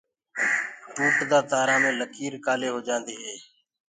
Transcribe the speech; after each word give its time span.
ٽوٽدآ 0.93 1.39
تآرآ 1.49 1.75
مي 1.81 1.91
لڪيٚر 1.99 2.33
ڪآلي 2.45 2.67
هوجآنديٚ 2.75 3.21
هي؟ 3.25 3.35